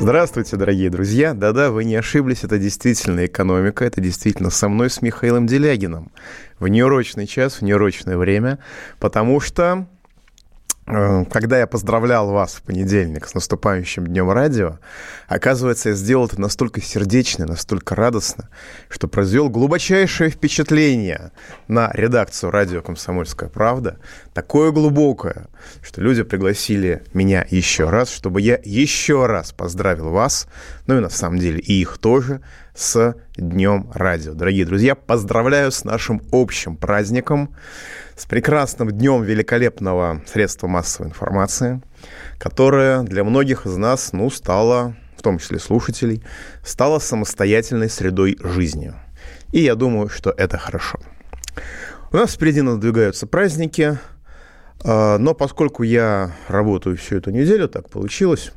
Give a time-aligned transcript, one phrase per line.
[0.00, 1.34] Здравствуйте, дорогие друзья.
[1.34, 6.10] Да-да, вы не ошиблись, это действительно экономика, это действительно со мной, с Михаилом Делягином.
[6.58, 8.60] В неурочный час, в неурочное время,
[8.98, 9.86] потому что
[10.86, 14.78] когда я поздравлял вас в понедельник с наступающим днем радио,
[15.28, 18.48] оказывается, я сделал это настолько сердечно, настолько радостно,
[18.88, 21.30] что произвел глубочайшее впечатление
[21.68, 23.98] на редакцию радио «Комсомольская правда»,
[24.34, 25.46] такое глубокое,
[25.82, 30.48] что люди пригласили меня еще раз, чтобы я еще раз поздравил вас,
[30.86, 32.40] ну и на самом деле и их тоже,
[32.74, 34.34] с Днем радио.
[34.34, 37.54] Дорогие друзья, поздравляю с нашим общим праздником,
[38.20, 41.80] с прекрасным днем великолепного средства массовой информации,
[42.38, 46.22] которое для многих из нас, ну, стало, в том числе слушателей,
[46.62, 48.92] стало самостоятельной средой жизни.
[49.52, 51.00] И я думаю, что это хорошо.
[52.12, 53.98] У нас впереди надвигаются праздники,
[54.84, 58.52] а, но поскольку я работаю всю эту неделю, так получилось,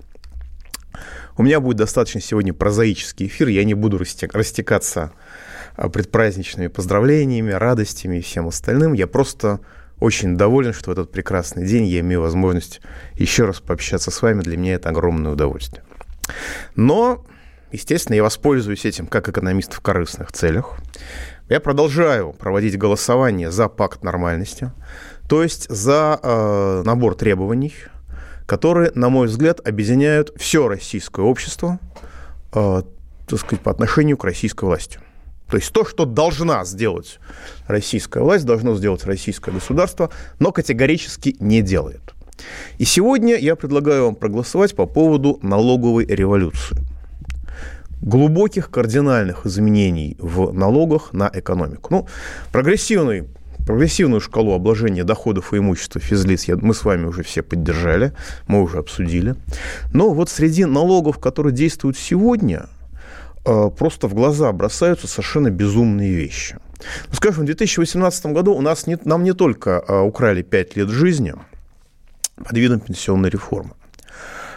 [1.38, 5.14] у меня будет достаточно сегодня прозаический эфир, я не буду растекаться
[5.76, 8.94] предпраздничными поздравлениями, радостями и всем остальным.
[8.94, 9.60] Я просто
[10.00, 12.82] очень доволен, что в этот прекрасный день я имею возможность
[13.14, 14.42] еще раз пообщаться с вами.
[14.42, 15.84] Для меня это огромное удовольствие.
[16.76, 17.26] Но,
[17.72, 20.78] естественно, я воспользуюсь этим как экономист в корыстных целях.
[21.50, 24.72] Я продолжаю проводить голосование за пакт нормальности,
[25.28, 27.74] то есть за э, набор требований,
[28.46, 31.80] которые, на мой взгляд, объединяют все российское общество,
[32.54, 32.82] э,
[33.28, 35.00] так сказать, по отношению к российской власти.
[35.50, 37.20] То есть то, что должна сделать
[37.68, 42.14] российская власть, должно сделать российское государство, но категорически не делает.
[42.78, 46.78] И сегодня я предлагаю вам проголосовать по поводу налоговой революции.
[48.02, 51.88] Глубоких кардинальных изменений в налогах на экономику.
[51.94, 52.08] Ну,
[52.52, 53.28] прогрессивный
[53.66, 58.12] Прогрессивную шкалу обложения доходов и имущества физлиц мы с вами уже все поддержали,
[58.46, 59.36] мы уже обсудили.
[59.94, 62.68] Но вот среди налогов, которые действуют сегодня,
[63.44, 66.58] просто в глаза бросаются совершенно безумные вещи.
[67.10, 70.90] Ну, скажем, в 2018 году у нас не, нам не только э, украли 5 лет
[70.90, 71.34] жизни
[72.36, 73.72] под видом пенсионной реформы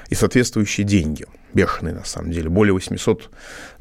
[0.08, 3.30] и соответствующие деньги, бешеные на самом деле, более 800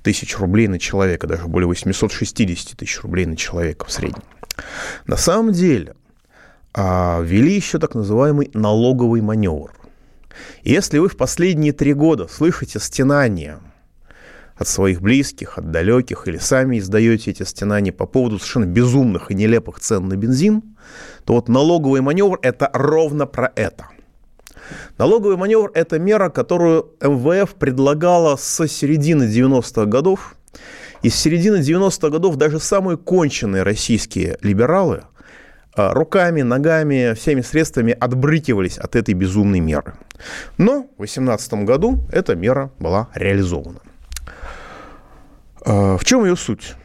[0.04, 4.24] тысяч рублей на человека, даже более 860 тысяч рублей на человека в среднем.
[5.08, 5.96] На самом деле
[6.74, 9.72] а, ввели еще так называемый налоговый маневр.
[10.64, 13.60] если вы в последние три года слышите стенания
[14.56, 19.36] от своих близких, от далеких, или сами издаете эти стенания по поводу совершенно безумных и
[19.36, 20.64] нелепых цен на бензин,
[21.26, 23.88] то вот налоговый маневр– это ровно про это.
[24.98, 30.36] Налоговый маневр– это мера, которую МВФ предлагала с середины 90-х годов
[31.04, 35.04] и с середины 90-х годов даже самые конченые российские либералы
[35.76, 39.96] а, руками, ногами, всеми средствами отбрыкивались от этой безумной меры.
[40.58, 43.82] Но в 2018 году эта мера была реализована.
[45.66, 46.76] А, в чем ее суть?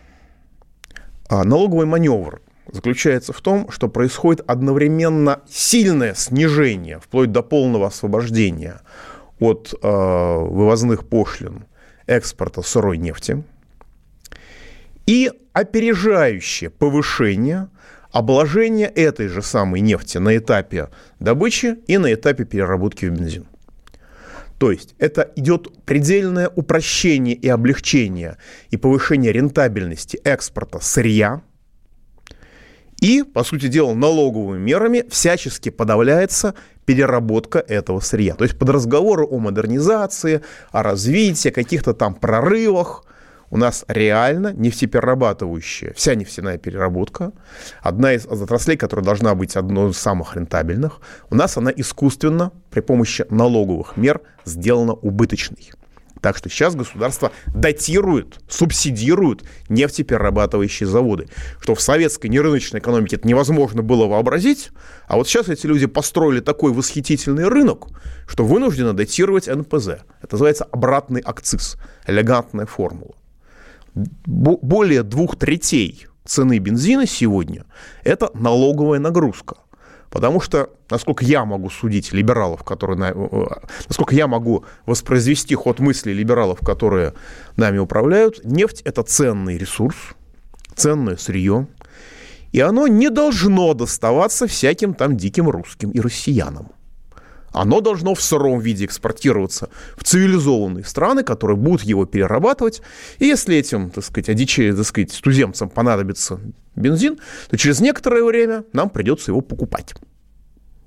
[1.29, 2.41] А, налоговый маневр
[2.73, 8.81] заключается в том, что происходит одновременно сильное снижение, вплоть до полного освобождения
[9.39, 11.65] от вывозных пошлин
[12.07, 13.43] экспорта сырой нефти–
[15.11, 17.69] и опережающее повышение
[18.13, 23.47] обложения этой же самой нефти на этапе добычи и на этапе переработки в бензин.
[24.61, 28.37] То есть это идет предельное упрощение и облегчение
[28.69, 31.41] и повышение рентабельности экспорта сырья.
[33.01, 36.55] И, по сути дела, налоговыми мерами всячески подавляется
[36.85, 38.35] переработка этого сырья.
[38.35, 43.07] То есть под разговоры о модернизации, о развитии, каких-то там прорывах–
[43.51, 47.33] у нас реально нефтеперерабатывающая, вся нефтяная переработка,
[47.83, 52.81] одна из отраслей, которая должна быть одной из самых рентабельных, у нас она искусственно при
[52.81, 55.73] помощи налоговых мер сделана убыточной.
[56.21, 61.29] Так что сейчас государство датирует, субсидирует нефтеперерабатывающие заводы,
[61.61, 64.69] что в советской нерыночной экономике это невозможно было вообразить,
[65.09, 67.89] а вот сейчас эти люди построили такой восхитительный рынок,
[68.29, 69.89] что вынуждены датировать НПЗ.
[70.23, 71.77] Это называется обратный акциз,
[72.07, 73.15] элегантная формула
[73.95, 77.65] более двух третей цены бензина сегодня–
[78.05, 79.57] это налоговая нагрузка.
[80.11, 83.15] Потому что, насколько я могу судить либералов, которые...
[83.15, 83.47] Э,
[83.89, 87.15] насколько я могу воспроизвести ход мысли либералов, которые
[87.57, 89.97] нами управляют, нефть– это ценный ресурс,
[90.75, 91.69] ценное сырье.
[92.51, 96.73] И оно не должно доставаться всяким там диким русским и россиянам.
[97.53, 102.81] Оно должно в сыром виде экспортироваться в цивилизованные страны, которые будут его перерабатывать.
[103.19, 106.41] И если этим, так сказать, одиче, так сказать, туземцам понадобится
[106.77, 107.19] бензин,
[107.49, 109.95] то через некоторое время нам придется его покупать.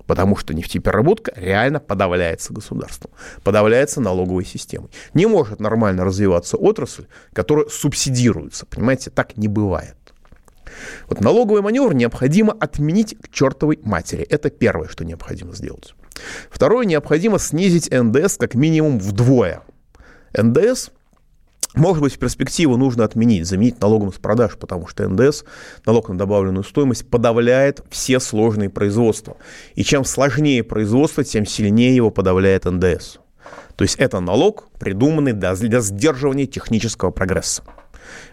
[0.06, 3.10] Потому что нефтепереработка реально подавляется государством,
[3.42, 4.90] подавляется налоговой системой.
[5.14, 8.66] Не может нормально развиваться отрасль, которая субсидируется.
[8.66, 9.96] Понимаете, так не бывает.
[11.08, 14.24] Вот налоговый маневр необходимо отменить к чертовой матери.
[14.24, 15.94] Это первое, что необходимо сделать.
[16.50, 19.62] Второе, необходимо снизить НДС как минимум вдвое.
[20.36, 20.90] НДС
[21.74, 25.42] может быть, в перспективу нужно отменить, заменить налогом с продаж, потому что НДС,
[25.84, 29.36] налог на добавленную стоимость, подавляет все сложные производства.
[29.74, 33.16] И чем сложнее производство, тем сильнее его подавляет НДС.
[33.74, 37.64] То есть это налог, придуманный для, сдерживания технического прогресса.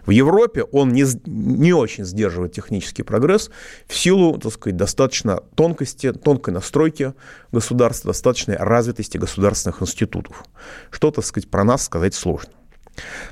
[0.06, 3.50] В Европе он не, не очень сдерживает технический прогресс
[3.86, 7.14] в силу, так сказать, достаточно тонкости, тонкой настройки
[7.52, 10.44] государства, достаточной развитости государственных институтов.
[10.90, 12.50] Что, так сказать, про нас сказать сложно.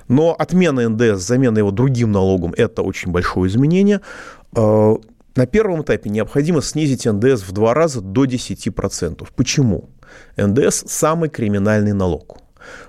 [0.09, 4.01] Но отмена НДС, замена его другим налогом– это очень большое изменение.
[4.57, 4.97] Э,
[5.37, 9.29] на первом этапе необходимо снизить НДС в два раза до 10%.
[9.37, 9.91] Почему?
[10.37, 12.40] НДС– самый криминальный налог.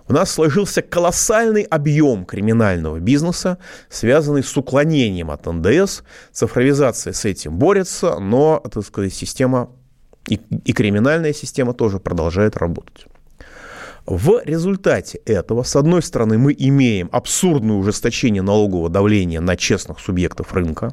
[0.07, 3.57] У нас сложился колоссальный объем криминального бизнеса,
[3.89, 6.01] связанный с уклонением от НДС.
[6.31, 9.69] Цифровизация с этим борется, но, так сказать, система
[10.27, 13.05] и, и криминальная система тоже продолжает работать.
[14.05, 20.53] В результате этого, с одной стороны, мы имеем абсурдное ужесточение налогового давления на честных субъектов
[20.53, 20.91] рынка,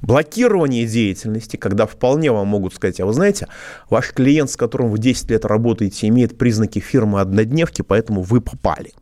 [0.00, 3.48] блокирование деятельности, когда вполне вам могут сказать, а вы знаете,
[3.90, 8.92] ваш клиент, с которым вы 10 лет работаете, имеет признаки фирмы однодневки, поэтому вы попали.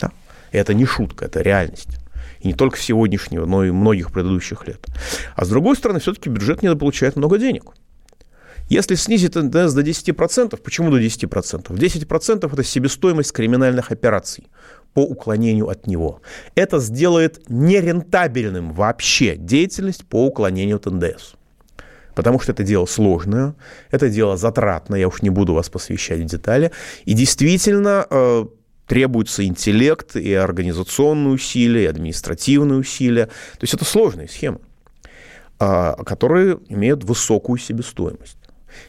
[0.00, 0.10] Да?
[0.52, 1.98] Это не шутка, это реальность.
[2.40, 4.86] И не только сегодняшнего, но и многих предыдущих лет.
[5.34, 7.72] А с другой стороны, все-таки бюджет не получает много денег.
[8.68, 11.68] Если снизить НДС до 10%, почему до 10%?
[11.68, 14.46] 10% это себестоимость криминальных операций
[14.94, 16.22] по уклонению от него.
[16.54, 21.34] Это сделает нерентабельным вообще деятельность по уклонению от НДС.
[22.14, 23.54] Потому что это дело сложное,
[23.90, 26.70] это дело затратное, я уж не буду вас посвящать в детали.
[27.04, 28.44] И действительно э,
[28.86, 33.26] требуется интеллект и организационные усилия, и административные усилия.
[33.26, 34.60] То есть это сложные схемы,
[35.58, 38.38] э, которые имеют высокую себестоимость.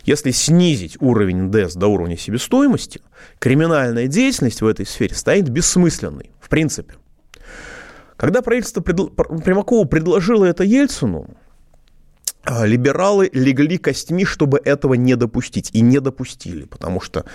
[0.04, 3.02] Если снизить уровень НДС до уровня себестоимости,
[3.40, 6.96] криминальная деятельность в этой сфере станет бессмысленной, в принципе.
[8.18, 9.08] Когда правительство предл...
[9.08, 11.28] Примакова предложило это Ельцину,
[12.46, 15.72] а, либералы легли костьми, чтобы этого не допустить.
[15.74, 17.26] И не допустили, потому что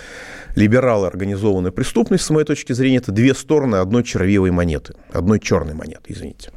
[0.55, 5.73] либералы, организованная преступность, с моей точки зрения, это две стороны одной червивой монеты, одной черной
[5.73, 6.51] монеты, извините.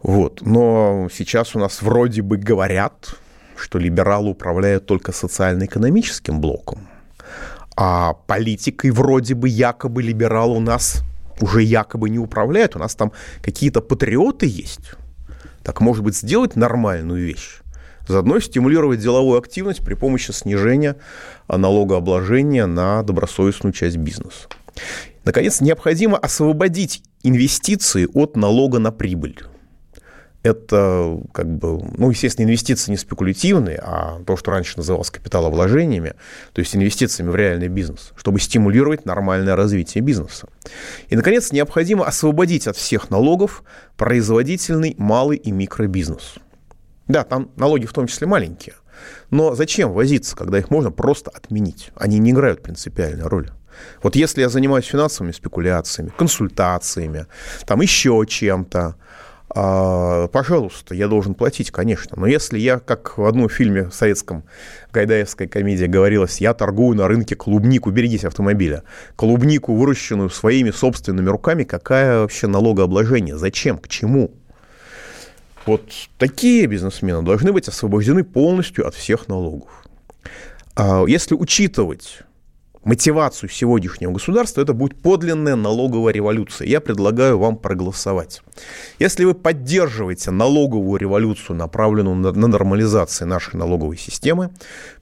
[0.00, 0.42] Вот.
[0.42, 3.16] Но сейчас у нас вроде бы говорят,
[3.56, 6.88] что либералы управляют только социально-экономическим блоком,
[7.76, 11.02] а политикой вроде бы якобы либералы у нас
[11.40, 13.12] уже якобы не управляют, у нас там
[13.42, 14.94] какие-то патриоты есть.
[15.62, 17.60] Так, может быть, сделать нормальную вещь?
[18.06, 20.96] Заодно стимулировать деловую активность при помощи снижения
[21.48, 24.48] налогообложения на добросовестную часть бизнеса.
[25.24, 29.40] Наконец, необходимо освободить инвестиции от налога на прибыль
[30.44, 36.12] это, как бы, ну, естественно, инвестиции не спекулятивные, а то, что раньше называлось капиталовложениями,
[36.52, 40.46] то есть инвестициями в реальный бизнес, чтобы стимулировать нормальное развитие бизнеса.
[41.08, 43.64] И, наконец, необходимо освободить от всех налогов
[43.96, 46.34] производительный малый и микробизнес.
[47.08, 48.74] Да, там налоги в том числе маленькие,
[49.30, 51.90] но зачем возиться, когда их можно просто отменить?
[51.96, 53.50] Они не играют принципиальной роли.
[54.02, 57.26] Вот если я занимаюсь финансовыми спекуляциями, консультациями,
[57.66, 58.96] там еще чем-то,
[59.54, 62.16] пожалуйста, я должен платить, конечно.
[62.18, 64.42] Но если я, как в одном фильме советском,
[64.92, 68.82] гайдаевской комедии говорилось, я торгую на рынке клубнику, берегись автомобиля,
[69.14, 73.38] клубнику, выращенную своими собственными руками, какая вообще налогообложение?
[73.38, 73.78] Зачем?
[73.78, 74.32] К чему?
[75.66, 75.82] Вот
[76.18, 79.70] такие бизнесмены должны быть освобождены полностью от всех налогов.
[80.76, 82.22] А если учитывать
[82.84, 86.68] мотивацию сегодняшнего государства, это будет подлинная налоговая революция.
[86.68, 88.42] Я предлагаю вам проголосовать.
[88.98, 94.50] Если вы поддерживаете налоговую революцию, направленную на, на нормализацию нашей налоговой системы,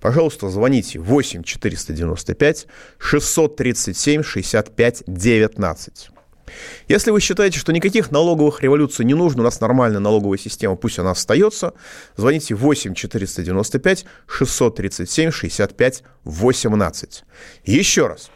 [0.01, 2.67] пожалуйста, звоните 8 495
[2.99, 6.11] 637 65 19.
[6.89, 10.99] Если вы считаете, что никаких налоговых революций не нужно, у нас нормальная налоговая система, пусть
[10.99, 11.75] она остается,
[12.17, 17.25] звоните 8 495 637 65 18.
[17.65, 18.31] Еще раз.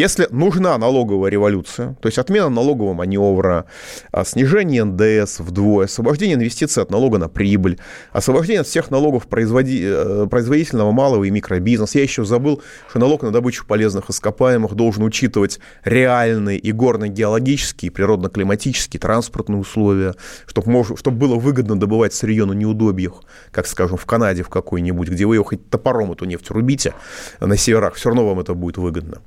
[0.00, 3.66] Если нужна налоговая революция, то есть отмена налогового маневра,
[4.10, 7.78] а, снижение НДС вдвое, освобождение инвестиций от налога на прибыль,
[8.10, 9.82] освобождение от всех налогов производи...
[9.84, 11.98] Э, производительного малого и микробизнеса.
[11.98, 19.00] Я еще забыл, что налог на добычу полезных ископаемых должен учитывать реальные и горно-геологические, природно-климатические,
[19.00, 20.14] транспортные условия,
[20.46, 20.92] чтобы, мож...
[20.98, 25.36] чтобы было выгодно добывать сырье на неудобьях, как, скажем, в Канаде в какой-нибудь, где вы
[25.36, 26.94] ее хоть топором эту нефть рубите
[27.38, 29.20] на северах, все равно вам это будет выгодно.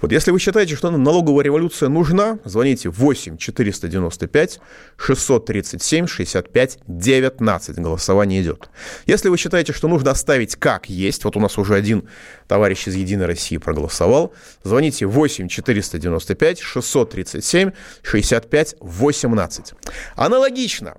[0.00, 4.60] Вот если вы считаете, что налоговая революция нужна, звоните 8 495
[4.96, 7.78] 637 65 19.
[7.78, 8.70] Голосование идет.
[9.06, 12.08] Если вы считаете, что нужно оставить как есть, вот у нас уже один
[12.46, 17.72] товарищ из «Единой России» проголосовал, звоните 8 495 637
[18.02, 19.74] 65 18.
[20.14, 20.96] Аналогично.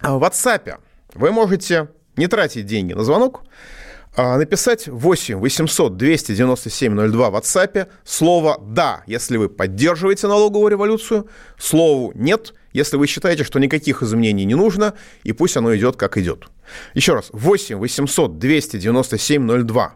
[0.00, 0.78] В WhatsApp
[1.14, 3.79] вы можете не тратить деньги на звонок, а,
[4.16, 12.12] написать 8 800 297 02 в WhatsApp слово «да», если вы поддерживаете налоговую революцию, слову
[12.14, 16.46] «нет», если вы считаете, что никаких изменений не нужно, и пусть оно идет как идет.
[16.94, 19.94] Еще раз, 8 800 297 02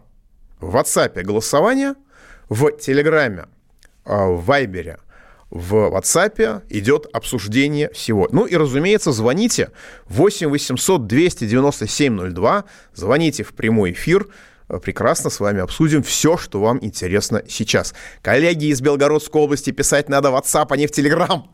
[0.61, 1.95] в WhatsApp голосование,
[2.49, 3.47] в Телеграме,
[4.05, 4.99] а, в Вайбере–
[5.55, 8.29] в WhatsApp идет обсуждение всего.
[8.31, 9.71] Ну и, разумеется, звоните
[10.09, 14.27] 8 800 297 02, звоните в прямой эфир,
[14.83, 17.95] прекрасно с вами обсудим все, что вам интересно сейчас.
[18.21, 21.43] Коллеги из Белгородской области, писать надо в WhatsApp, а не в Telegram.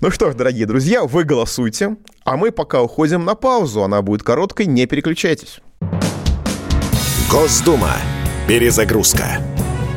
[0.00, 3.82] Ну что ж, дорогие друзья, вы голосуйте, а мы пока уходим на паузу.
[3.82, 5.60] Она будет короткой, не переключайтесь.
[7.30, 7.96] Госдума.
[8.46, 9.40] Перезагрузка.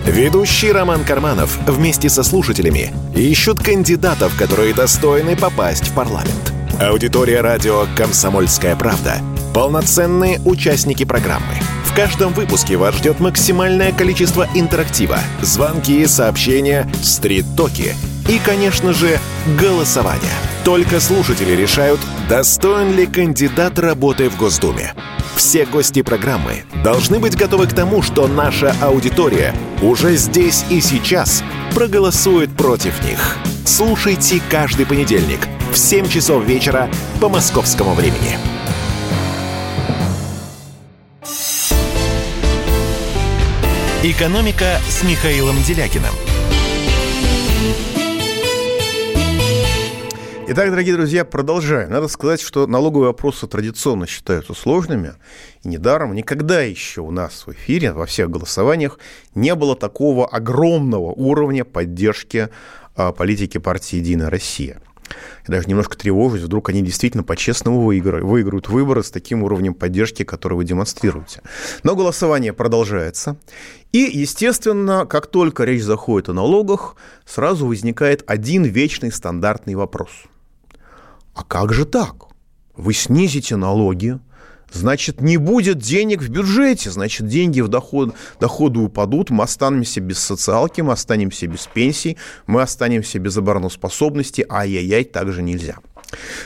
[0.05, 6.53] Ведущий Роман Карманов вместе со слушателями ищут кандидатов, которые достойны попасть в парламент.
[6.79, 9.17] Аудитория радио «Комсомольская правда»—
[9.55, 11.55] полноценные участники программы.
[11.85, 17.95] В каждом выпуске вас ждет максимальное количество интерактива, звонки, сообщения, стрит-токи
[18.27, 19.17] и, конечно же,
[19.57, 20.33] голосование.
[20.65, 24.93] Только слушатели решают, достоин ли кандидат работы в Госдуме.
[25.38, 31.45] Все гости программы должны быть готовы к тому, что наша аудитория уже здесь и сейчас
[31.74, 33.38] проголосует против них.
[33.65, 36.89] Слушайте каждый понедельник в 7 часов вечера
[37.21, 38.38] по московскому времени.
[44.05, 46.13] «Экономика» с Михаилом Делякиным–
[50.47, 51.89] Итак, дорогие друзья, продолжаем.
[51.89, 55.13] Надо сказать, что налоговые вопросы традиционно считаются сложными.
[55.63, 59.00] И недаром никогда еще у нас в эфире, во всех голосованиях,
[59.33, 62.50] не было такого огромного уровня поддержки
[62.95, 64.79] а, политики партии «Единая Россия».
[65.47, 70.24] Я даже немножко тревожусь, вдруг они действительно по-честному выиграют, выиграют выборы с таким уровнем поддержки,
[70.24, 71.41] который вы демонстрируете.
[71.83, 73.38] Но голосование продолжается.
[73.91, 76.95] И, естественно, как только речь заходит о налогах,
[77.25, 80.09] сразу возникает один вечный стандартный вопрос–
[81.35, 82.15] а как же так?
[82.75, 84.19] Вы снизите налоги,
[84.72, 90.19] значит, не будет денег в бюджете, значит, деньги в доход, доходы упадут, мы останемся без
[90.19, 92.17] социалки, мы останемся без пенсий,
[92.48, 95.77] мы останемся без обороноспособности, ай-яй-яй, так же нельзя.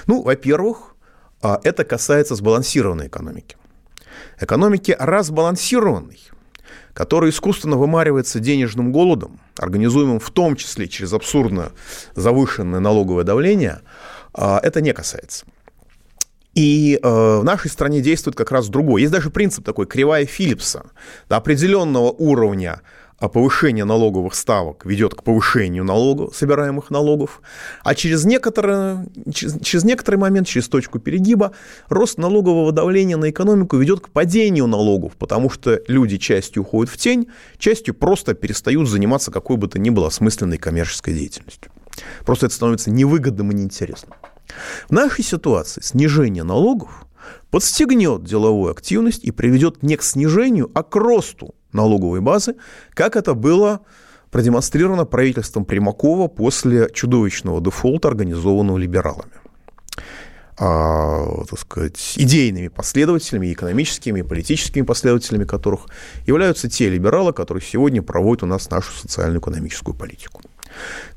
[0.07, 0.95] Ну, во-первых,
[1.41, 3.57] а, это касается сбалансированной экономики.
[4.39, 6.19] Экономики разбалансированной,
[6.93, 11.71] которая искусственно вымаривается денежным голодом, организуемым в том числе через абсурдно
[12.15, 13.79] завышенное налоговое давление–
[14.33, 15.45] а, это не касается.
[16.55, 19.01] И э, в нашей стране действует как раз другой.
[19.01, 20.83] Есть даже принцип такой, кривая Филлипса.
[21.29, 22.81] До определенного уровня
[23.19, 27.41] а, повышение налоговых ставок ведет к повышению налогов, собираемых налогов,
[27.83, 31.51] а через, через, через некоторый момент, через точку перегиба,
[31.89, 36.97] рост налогового давления на экономику ведет к падению налогов, потому что люди частью уходят в
[36.97, 37.27] тень,
[37.57, 41.71] частью просто перестают заниматься какой бы то ни было осмысленной коммерческой деятельностью.
[42.25, 44.13] Просто это становится невыгодным и неинтересным.
[44.87, 47.05] В нашей ситуации снижение налогов
[47.51, 52.55] подстегнет деловую активность и приведет не к снижению, а к росту налоговой базы,
[52.93, 53.81] как это было
[54.31, 59.31] продемонстрировано правительством Примакова после чудовищного дефолта, организованного либералами.
[60.61, 65.85] А, так сказать, идейными последователями, экономическими, и политическими последователями которых
[66.27, 70.41] являются те либералы, которые сегодня проводят у нас нашу социально-экономическую политику.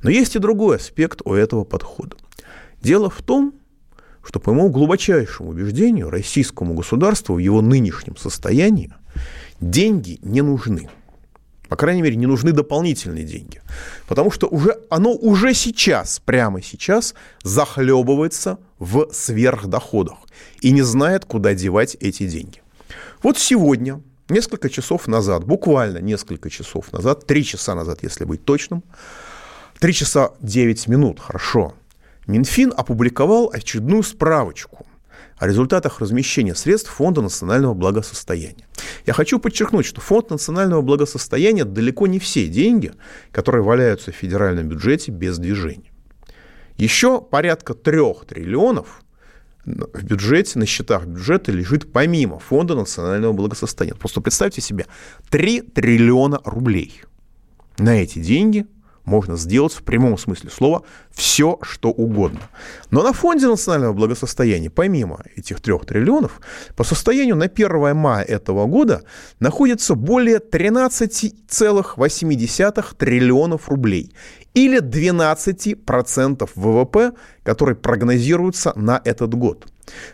[0.02, 2.16] Но есть и другой аспект у этого подхода.
[2.82, 3.54] Дело в том,
[4.24, 8.92] что по моему глубочайшему убеждению российскому государству в его нынешнем состоянии
[9.60, 10.88] деньги не нужны.
[11.68, 13.62] По крайней мере, не нужны дополнительные деньги.
[14.06, 20.18] Потому что уже, оно уже сейчас, прямо сейчас, захлебывается в сверхдоходах
[20.60, 22.62] и не знает, куда девать эти деньги.
[23.22, 28.82] Вот сегодня несколько часов назад, буквально несколько часов назад, три часа назад, если быть точным,
[29.78, 31.74] три часа девять минут, хорошо,
[32.26, 34.86] Минфин опубликовал очередную справочку
[35.36, 38.66] о результатах размещения средств Фонда национального благосостояния.
[39.06, 42.92] Я хочу подчеркнуть, что Фонд национального благосостояния далеко не все деньги,
[43.32, 45.90] которые валяются в федеральном бюджете без движения.
[46.76, 49.02] Еще порядка трех триллионов
[49.64, 53.96] в бюджете, на счетах бюджета лежит помимо Фонда национального благосостояния.
[53.96, 54.86] Просто представьте себе,
[55.30, 57.02] 3 триллиона рублей.
[57.78, 58.66] На эти деньги
[59.04, 62.40] можно сделать в прямом смысле слова все, что угодно.
[62.90, 66.40] Но на фонде национального благосостояния, помимо этих трех триллионов,
[66.76, 69.02] по состоянию на 1 мая этого года
[69.40, 74.12] находится более 13,8 триллионов рублей
[74.54, 79.66] или 12% ВВП, который прогнозируется на этот год.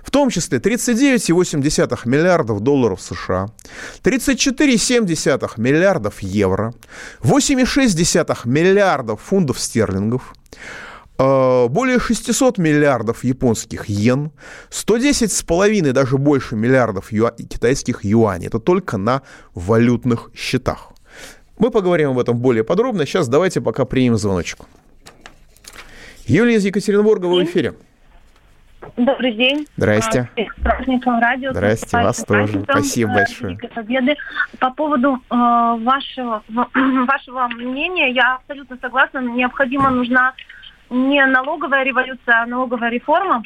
[0.02, 3.49] В том числе 39,8 миллиардов долларов США,
[4.02, 6.73] 34,7 миллиардов евро,
[7.20, 10.35] 8,6 миллиардов фунтов стерлингов,
[11.18, 14.30] э, более 600 миллиардов японских йен,
[14.70, 18.47] 110 с половиной, даже больше миллиардов юа- китайских юаней.
[18.49, 19.23] Это только на
[19.54, 20.92] валютных счетах.
[21.58, 23.04] Мы поговорим об этом более подробно.
[23.04, 24.61] Сейчас давайте пока примем звоночек.
[26.26, 27.75] Юлия из Екатеринбурга, в эфире.
[28.97, 29.66] Добрый день.
[29.76, 30.28] Здрасте.
[30.37, 31.52] А, С праздником радио.
[31.52, 32.62] Здрасте, вас тоже.
[32.62, 33.49] Спасибо э, большое.
[33.50, 34.16] Великой Победы.
[34.59, 39.18] По поводу э, вашего, вашего мнения, я абсолютно согласна.
[39.18, 40.35] Необходима нужна
[40.90, 43.42] не налоговая революция, а налоговая реформа.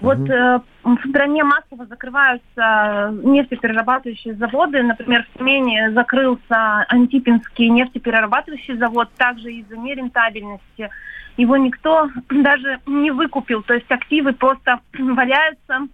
[0.00, 4.82] Вот э, в стране массово закрываются нефтеперерабатывающие заводы.
[4.82, 10.90] Например, в Тюмени закрылся Антипинский нефтеперерабатывающий завод также из-за нерентабельности.
[11.38, 15.88] Его никто даже не выкупил, то есть активы просто валяются.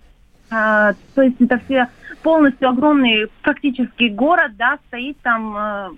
[0.51, 1.89] Э, то есть это все
[2.23, 5.91] полностью огромный практически город, да, стоит там, э,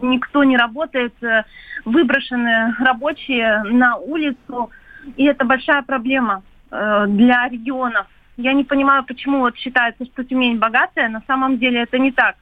[0.00, 1.42] никто не работает, э,
[1.84, 4.70] выброшены рабочие на улицу,
[5.16, 8.06] и это большая проблема э, для регионов.
[8.36, 12.36] Я не понимаю, почему вот считается, что Тюмень богатая, на самом деле это не так.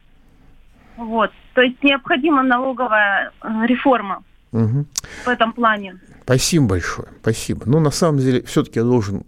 [0.96, 1.32] Вот.
[1.54, 4.86] То есть необходима налоговая э, реформа Мгм.
[5.24, 5.96] в этом плане.
[6.22, 7.62] Спасибо большое, спасибо.
[7.66, 9.24] Но на самом деле все-таки я должен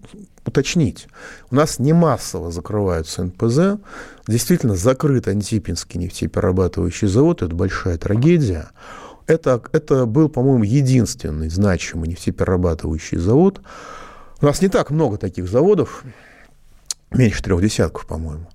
[0.47, 1.09] уточнить.
[1.51, 3.81] У нас не массово закрываются НПЗ.
[4.27, 7.43] Действительно, закрыт Антипинский нефтеперерабатывающий завод.
[7.43, 8.71] Это большая трагедия.
[9.27, 13.61] Это, это был, по-моему, единственный значимый нефтеперерабатывающий завод.
[14.41, 16.03] У нас не так много таких заводов,
[17.13, 18.49] меньше трех десятков, по-моему,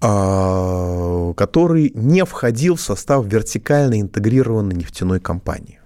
[0.00, 5.78] а, который не входил в состав вертикально интегрированной нефтяной компании.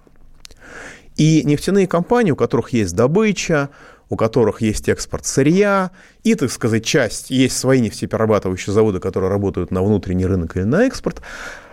[1.17, 3.69] И нефтяные компании, у которых есть добыча,
[4.09, 5.91] у которых есть экспорт сырья,
[6.23, 10.85] и, так сказать, часть, есть свои нефтеперерабатывающие заводы, которые работают на внутренний рынок или на
[10.85, 11.21] экспорт,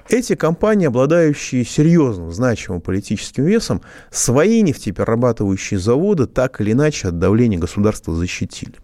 [0.09, 7.59] эти компании, обладающие серьезным, значимым политическим весом, свои нефтеперерабатывающие заводы так или иначе от давления
[7.59, 8.75] государства защитили.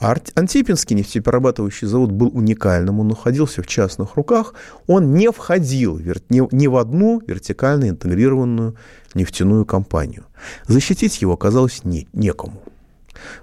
[0.00, 4.54] Антипинский нефтеперерабатывающий завод был уникальным, он находился в частных руках,
[4.86, 8.76] он не входил ни в одну вертикально интегрированную
[9.14, 10.24] нефтяную компанию.
[10.66, 12.62] Защитить его оказалось не, некому.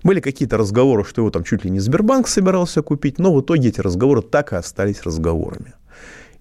[0.01, 3.69] Были какие-то разговоры, что его там чуть ли не Сбербанк собирался купить, но в итоге
[3.69, 5.73] эти разговоры так и остались разговорами.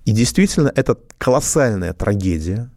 [0.06, 2.70] И действительно, это колоссальная трагедия.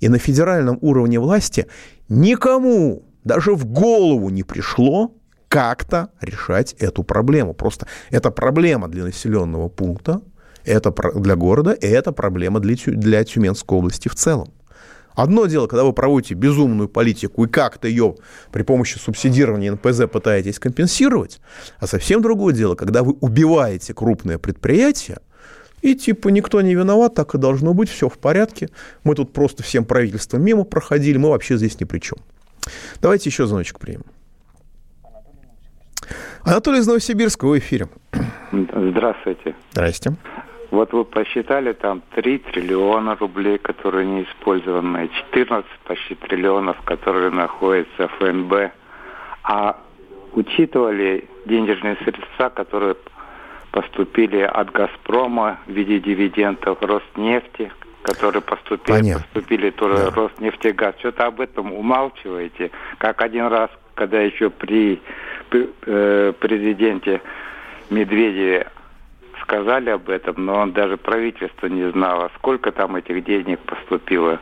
[0.00, 1.68] И на федеральном уровне власти
[2.08, 5.14] никому даже в голову не пришло
[5.52, 7.52] как-то решать эту проблему.
[7.52, 10.22] Просто это проблема для населенного пункта,
[10.64, 14.48] это для города, и это проблема для, для Тюменской области в целом.
[15.14, 18.14] Одно дело, когда вы проводите безумную политику и как-то ее
[18.50, 21.38] при помощи субсидирования НПЗ пытаетесь компенсировать,
[21.78, 25.18] а совсем другое дело, когда вы убиваете крупное предприятие,
[25.82, 28.70] и типа никто не виноват, так и должно быть, все в порядке.
[29.04, 32.16] Мы тут просто всем правительством мимо проходили, мы вообще здесь ни при чем.
[33.02, 34.04] Давайте еще звоночек примем.
[36.44, 37.86] Анатолий из Новосибирска, в эфире.
[38.52, 39.54] Здравствуйте.
[39.70, 40.10] Здрасте.
[40.70, 48.08] Вот вы посчитали там 3 триллиона рублей, которые не использованы, 14 почти триллионов, которые находятся
[48.08, 48.72] в ФНБ.
[49.44, 49.76] А
[50.32, 52.96] учитывали денежные средства, которые
[53.70, 57.70] поступили от «Газпрома» в виде дивидендов, Роснефти,
[58.02, 59.24] которые поступили, Понятно.
[59.32, 60.10] поступили тоже Да.
[60.10, 60.94] Роснефтегаз.
[60.98, 62.70] Что-то об этом умалчиваете.
[62.98, 65.00] Как один раз, когда еще при,
[66.40, 67.20] президенте
[67.90, 68.68] Медведеве
[69.42, 74.40] сказали об этом, но он даже правительство не знало, сколько там этих денег поступило,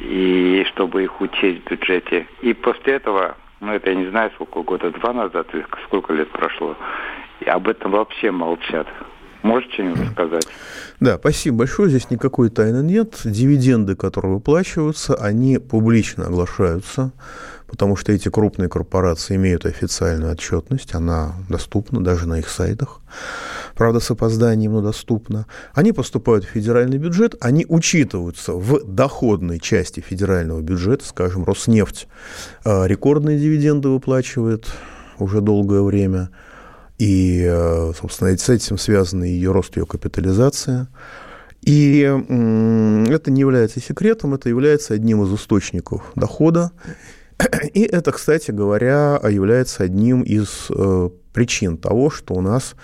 [0.00, 2.26] и чтобы их учесть в бюджете.
[2.40, 5.48] И после этого, ну это я не знаю, сколько года, два назад,
[5.86, 6.76] сколько лет прошло,
[7.40, 8.86] и об этом вообще молчат.
[9.42, 10.46] Можете что-нибудь сказать?
[11.00, 11.90] Да, спасибо большое.
[11.90, 13.20] Здесь никакой тайны нет.
[13.24, 17.10] Дивиденды, которые выплачиваются, они публично оглашаются,
[17.72, 23.00] потому что эти крупные корпорации имеют официальную отчетность, она доступна даже на их сайтах.
[23.74, 25.46] Правда, с опозданием, но доступна.
[25.72, 32.06] Они поступают в федеральный бюджет, они учитываются в доходной части федерального бюджета, скажем, Роснефть
[32.64, 34.66] э, рекордные дивиденды выплачивает
[35.18, 36.30] уже долгое время–
[37.02, 40.86] и, э, собственно, с этим связаны ее рост, ее капитализация.
[41.60, 46.70] И это не является секретом, это является одним из источников дохода.
[47.74, 52.74] И это, кстати говоря, является одним из э, причин того, что у нас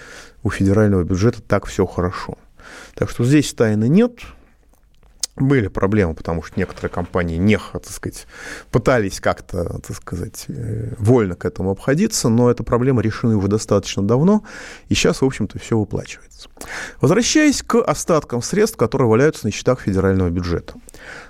[0.42, 2.38] у федерального бюджета так все хорошо.
[2.94, 4.20] Так что здесь тайны нет,
[5.40, 8.26] были проблемы, потому что некоторые компании не, так сказать,
[8.70, 14.02] пытались как-то, так сказать, э, вольно к этому обходиться, но эта проблема решена уже достаточно
[14.02, 14.42] давно,
[14.88, 16.48] и сейчас, в общем-то, все выплачивается.
[17.00, 20.74] Возвращаясь к остаткам средств, которые валяются на счетах федерального бюджета.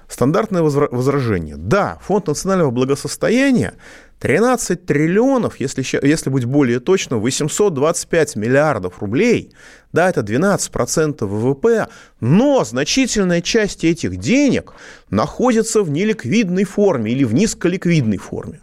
[0.09, 1.57] Стандартное возражение.
[1.57, 3.75] Да, фонд национального благосостояния
[4.21, 9.53] 13 триллионов, если, если быть более точно, 825 миллиардов рублей,
[9.93, 11.89] да, это 12% ВВП,
[12.21, 14.73] но значительная часть этих денег
[15.11, 18.61] находится в неликвидной форме или в низколиквидной форме.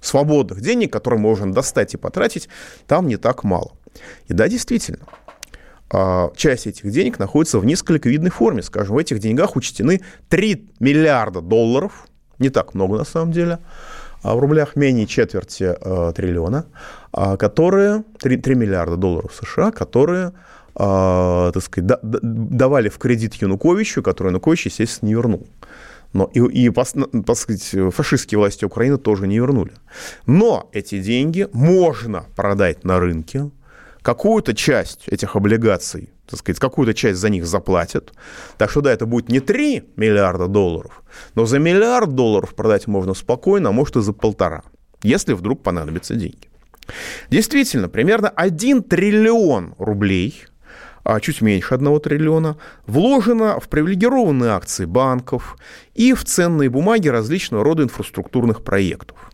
[0.00, 2.48] Свободных денег, которые можно достать и потратить,
[2.88, 3.72] там не так мало.
[4.26, 5.06] И да, действительно,
[6.36, 8.62] часть этих денег находится в низколиквидной форме.
[8.62, 13.58] Скажем, в этих деньгах учтены 3 миллиарда долларов, не так много на самом деле,
[14.22, 16.66] а в рублях менее четверти э, триллиона,
[17.12, 20.32] которые, 3, 3 миллиарда долларов США, которые
[20.78, 25.46] так сказать, да, давали в кредит Януковичу, который Янукович, естественно, не вернул.
[26.12, 29.72] Но и, и так сказать, фашистские власти Украины тоже не вернули.
[30.26, 33.50] Но эти деньги можно продать на рынке,
[34.06, 38.12] какую-то часть этих облигаций, так сказать, какую-то часть за них заплатят.
[38.56, 41.02] Так что да, это будет не 3 миллиарда долларов,
[41.34, 44.62] но за миллиард долларов продать можно спокойно, а может и за полтора,
[45.02, 46.48] если вдруг понадобятся деньги.
[47.30, 50.44] Действительно, примерно 1 триллион рублей
[51.02, 55.56] а чуть меньше 1 триллиона, вложено в привилегированные акции банков
[55.94, 59.25] и в ценные бумаги различного рода инфраструктурных проектов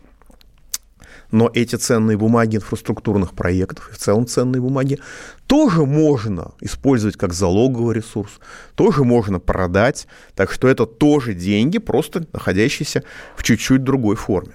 [1.32, 5.00] но эти ценные бумаги инфраструктурных проектов и в целом ценные бумаги
[5.48, 8.38] тоже можно использовать как залоговый ресурс,
[8.76, 13.02] тоже можно продать, так что это тоже деньги, просто находящиеся
[13.36, 14.52] в чуть-чуть другой форме.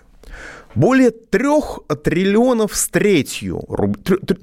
[0.77, 3.63] Более трех триллионов с третью,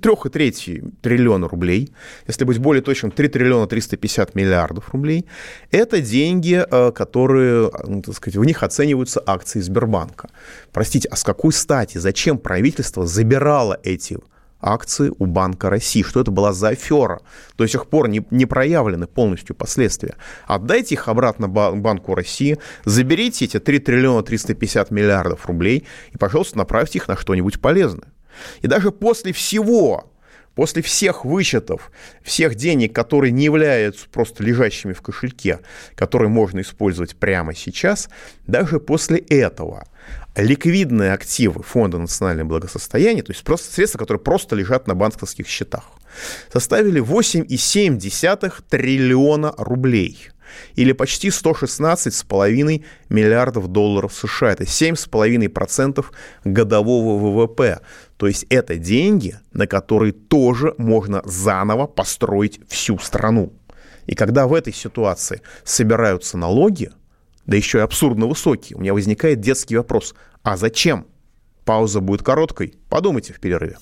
[0.00, 1.92] трех и третью триллиона рублей,
[2.26, 5.26] если быть более точным, 3 триллиона 350 миллиардов рублей,
[5.70, 10.28] это деньги, э, которые, ну, так сказать, в них оцениваются акции Сбербанка.
[10.72, 14.18] Простите, а с какой стати, зачем правительство забирало эти
[14.64, 16.02] акции у Банка России.
[16.02, 17.20] Что это была за афера?
[17.56, 20.14] До сих пор не, не проявлены полностью последствия.
[20.46, 26.98] Отдайте их обратно Банку России, заберите эти 3 триллиона 350 миллиардов рублей и, пожалуйста, направьте
[26.98, 28.08] их на что-нибудь полезное.
[28.62, 30.10] И даже после всего,
[30.54, 31.90] после всех вычетов,
[32.22, 35.60] всех денег, которые не являются просто лежащими в кошельке,
[35.94, 38.08] которые можно использовать прямо сейчас,
[38.46, 39.86] даже после этого
[40.36, 45.84] ликвидные активы Фонда национального благосостояния, то есть просто средства, которые просто лежат на банковских счетах,
[46.52, 50.30] составили 8,7 триллиона рублей
[50.76, 54.52] или почти 116,5 миллиардов долларов США.
[54.52, 56.04] Это 7,5%
[56.44, 57.80] годового ВВП.
[58.16, 63.52] То есть это деньги, на которые тоже можно заново построить всю страну.
[64.06, 66.90] И когда в этой ситуации собираются налоги,
[67.46, 70.14] да еще и абсурдно высокие, у меня возникает детский вопрос.
[70.42, 71.06] А зачем?
[71.64, 72.74] Пауза будет короткой.
[72.88, 73.76] Подумайте в перерыве.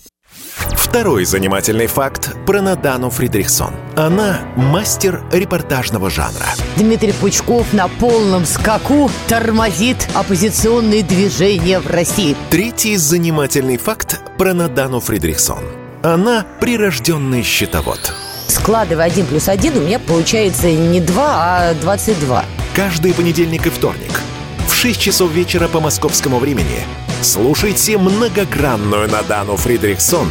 [0.93, 3.75] Второй занимательный факт про Надану Фридрихсон.
[3.97, 6.47] Она мастер репортажного жанра.
[6.77, 12.37] Дмитрий Пучков на полном скаку тормозит оппозиционные движения в России.
[12.51, 15.65] Третий занимательный факт про Надану Фридрихсон.
[16.03, 18.13] Она прирожденный счетовод.
[18.49, 22.45] Складывая один плюс один, у меня получается не 2, а 22.
[22.75, 24.19] Каждый понедельник и вторник
[24.67, 26.81] в 6 часов вечера по московскому времени
[27.21, 30.27] слушайте многогранную Надану Фридрихсон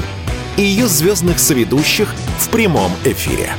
[0.58, 3.51] и ее звездных соведущих в прямом эфире.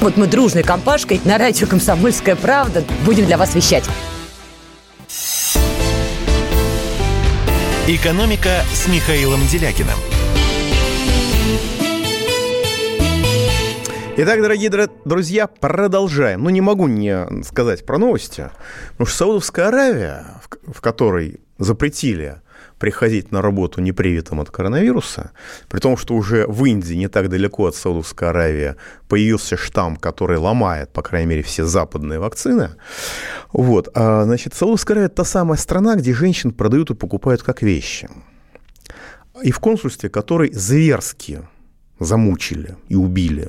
[0.00, 3.84] Вот мы дружной компашкой на радио «Комсомольская правда» будем для вас вещать.
[7.86, 9.98] «Экономика» с Михаилом Делякиным–
[14.14, 14.70] Итак, дорогие
[15.06, 16.42] друзья, продолжаем.
[16.42, 18.50] Ну, не могу не сказать про новости.
[18.90, 20.26] Потому что Саудовская Аравия,
[20.66, 22.42] в которой запретили
[22.78, 25.30] приходить на работу непривитым от коронавируса,
[25.68, 28.74] при том, что уже в Индии, не так далеко от Саудовской Аравии,
[29.08, 32.72] появился штамм, который ломает, по крайней мере, все западные вакцины.
[33.52, 33.88] Вот.
[33.94, 38.10] А, значит, Саудовская Аравия– та самая страна, где женщин продают и покупают как вещи.
[39.42, 41.40] И в консульстве, который зверски
[41.98, 43.48] замучили и убили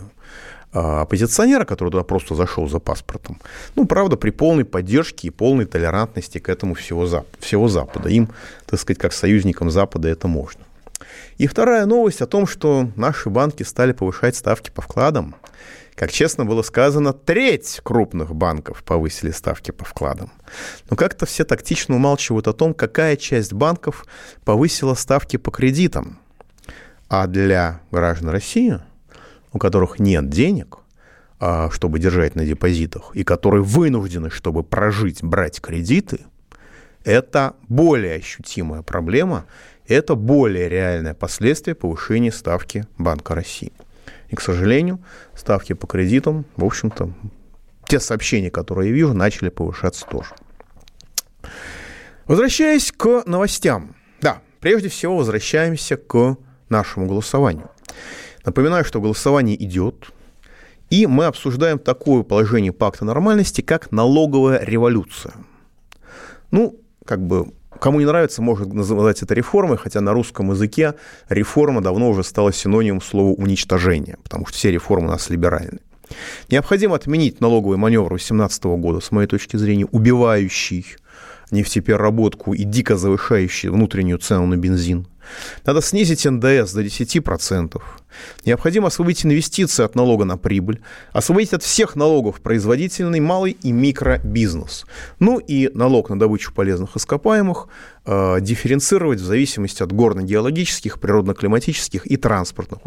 [0.74, 3.40] оппозиционера, который туда просто зашел за паспортом.
[3.76, 8.10] Ну, правда, при полной поддержке и полной толерантности к этому всего, Зап- всего Запада.
[8.10, 8.30] Им,
[8.66, 10.62] так сказать, как союзникам Запада это можно.
[11.38, 15.36] И вторая новость о том, что наши банки стали повышать ставки по вкладам.
[15.96, 20.32] Как честно было сказано, треть крупных банков повысили ставки по вкладам.
[20.90, 24.06] Но как-то все тактично умалчивают о том, какая часть банков
[24.44, 26.18] повысила ставки по кредитам.
[27.10, 28.80] А для граждан России–
[29.54, 30.80] у которых нет денег,
[31.40, 36.22] а, чтобы держать на депозитах, и которые вынуждены, чтобы прожить, брать кредиты,
[37.04, 39.46] это более ощутимая проблема,
[39.88, 43.74] это более реальное последствие повышения ставки Банка России.
[44.30, 45.04] И, к сожалению,
[45.36, 47.14] ставки по кредитам, в общем-то,
[47.88, 50.30] те сообщения, которые я вижу, начали повышаться тоже.
[52.26, 53.96] Возвращаясь к новостям.
[54.22, 56.38] Да, прежде всего возвращаемся к
[56.70, 57.70] нашему голосованию.
[58.46, 60.12] Напоминаю, что голосование идет,
[60.90, 65.34] и мы обсуждаем такое положение пакта нормальности, как налоговая революция.
[66.52, 70.94] Ну, как бы Кому не нравится, может называть это реформой, хотя на русском языке
[71.28, 75.82] реформа давно уже стала синонимом слова уничтожение, потому что все реформы у нас либеральные.
[76.50, 80.96] Необходимо отменить налоговый маневр 2018 года, с моей точки зрения, убивающий
[81.54, 85.08] нефтепереработку и дико завышающий внутреннюю цену на бензин.
[85.66, 87.82] Надо снизить НДС до 10%.
[88.46, 90.82] Необходимо освободить инвестиции от налога на прибыль,
[91.14, 94.86] освободить от всех налогов производительный, малый и микробизнес.
[95.20, 97.68] Ну и налог на добычу полезных ископаемых
[98.06, 102.80] э, дифференцировать в зависимости от горно-геологических, природно-климатических и транспортных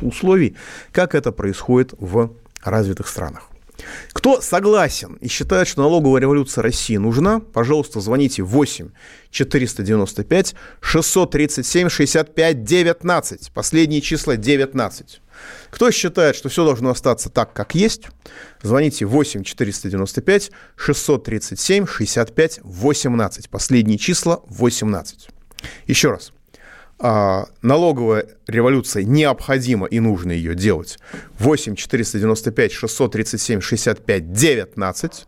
[0.00, 0.56] условий,
[0.92, 2.30] как это происходит в
[2.64, 3.51] развитых странах.
[4.12, 8.90] Кто согласен и считает, что налоговая революция России нужна, пожалуйста, звоните 8
[9.30, 13.52] 495 637 65 19.
[13.52, 15.20] Последние числа 19.
[15.70, 18.02] Кто считает, что все должно остаться так, как есть,
[18.62, 23.50] звоните 8 495 637 65 18.
[23.50, 25.28] Последние числа 18.
[25.86, 26.32] Еще раз.
[27.04, 31.00] А, налоговая революция необходима и нужно ее делать.
[31.40, 35.26] 8 495 637 65 19.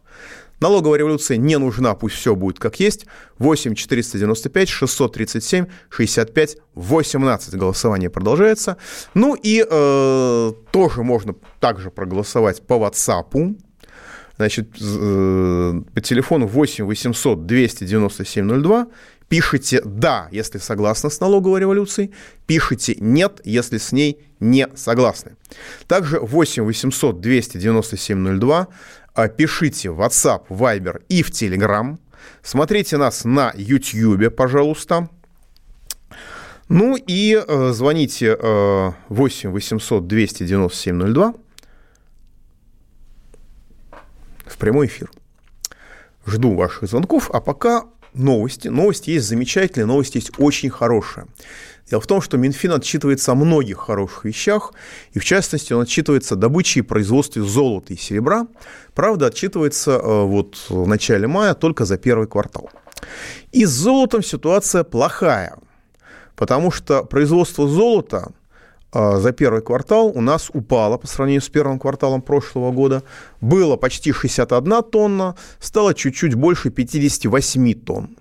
[0.61, 3.07] Налоговая революция не нужна, пусть все будет как есть.
[3.41, 7.55] 8 495 637 65 18.
[7.57, 8.77] Голосование продолжается.
[9.15, 13.57] Ну и э, тоже можно также проголосовать по WhatsApp.
[14.37, 18.87] Значит, э, по телефону 8 800 297 02
[19.29, 22.13] Пишите «да», если согласны с налоговой революцией,
[22.47, 25.37] пишите «нет», если с ней не согласны.
[25.87, 28.69] Также 8 800 297 02,
[29.37, 31.99] пишите в WhatsApp, Viber и в Telegram.
[32.43, 35.09] Смотрите нас на YouTube, пожалуйста.
[36.69, 41.35] Ну и э, звоните э, 8 800 297 02
[44.47, 45.11] в прямой эфир.
[46.27, 48.69] Жду ваших звонков, а пока новости.
[48.69, 51.27] Новости есть замечательные, новости есть очень хорошие.
[51.91, 54.73] Дело в том, что Минфин отчитывается о многих хороших вещах,
[55.13, 58.47] и в частности он отчитывается о добыче и производстве золота и серебра.
[58.95, 62.71] Правда, отчитывается э, вот в начале мая только за первый квартал.
[63.53, 65.59] И с золотом ситуация плохая,
[66.37, 68.33] потому что производство золота
[68.95, 73.03] за первый квартал у нас упало по сравнению с первым кварталом прошлого года.
[73.41, 78.17] Было почти 61 тонна, стало чуть-чуть больше 58 тонн.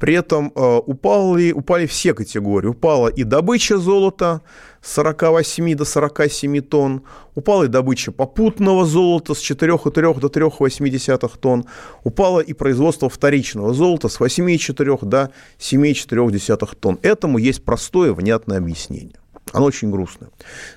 [0.00, 2.68] При этом э, упали, упали все категории.
[2.68, 4.40] Упала и добыча золота
[4.80, 7.02] с 48 до 47 тонн,
[7.34, 11.66] упала и добыча попутного золота с 4,3 до 3,8 тонн,
[12.02, 16.98] упало и производство вторичного золота с 8,4 до 7,4 тонн.
[17.02, 19.19] Этому есть простое, внятное объяснение.
[19.52, 20.30] Оно очень грустное.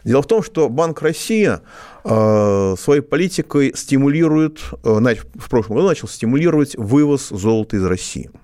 [0.04, 1.52] Дело в том, что Банк России
[2.04, 8.30] э, своей политикой стимулирует, э, в прошлом году начал стимулировать вывоз золота из России–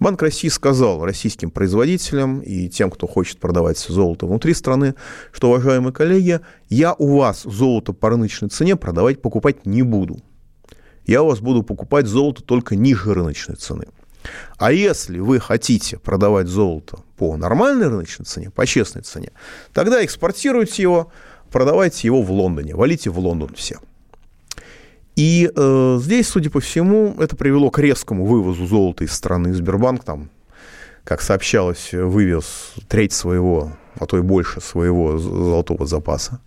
[0.00, 4.94] Банк России сказал российским производителям и тем, кто хочет продавать золото внутри страны,
[5.32, 10.18] что, уважаемые коллеги, я у вас золото по рыночной цене продавать, покупать не буду.
[11.06, 13.86] Я у вас буду покупать золото только ниже рыночной цены.
[14.58, 19.32] А если вы хотите продавать золото по нормальной рыночной цене, по честной цене,
[19.72, 21.12] тогда экспортируйте его,
[21.50, 23.78] продавайте его в Лондоне, валите в Лондон все.
[25.16, 29.54] И э, здесь, судя по всему, это привело к резкому вывозу золота из страны.
[29.54, 30.30] Сбербанк там
[31.04, 36.40] как сообщалось, вывез треть своего, а то и больше своего золотого запаса.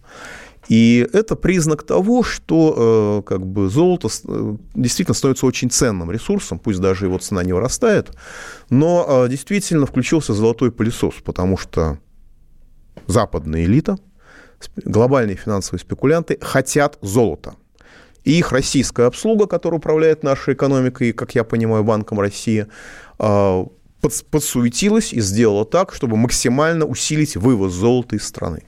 [0.67, 6.59] И это признак того, что э, как бы золото э, действительно становится очень ценным ресурсом,
[6.59, 8.11] пусть даже его цена не вырастает,
[8.69, 11.99] но э, действительно включился золотой пылесос, потому что
[13.07, 13.97] западная элита,
[14.83, 17.55] глобальные финансовые спекулянты хотят золота.
[18.25, 22.67] И их российская обслуга, которая управляет нашей экономикой, как я понимаю, Банком России,
[23.17, 28.63] подсуетилась и сделала так, чтобы максимально усилить вывоз золота из страны.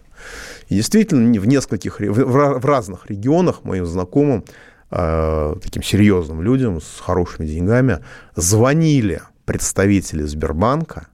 [0.69, 4.45] И действительно, в нескольких, в разных регионах моим знакомым,
[4.91, 7.99] э, таким серьезным людям с хорошими деньгами,
[8.35, 11.07] звонили представители Сбербанка,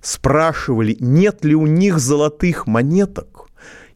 [0.00, 3.48] спрашивали, нет ли у них золотых монеток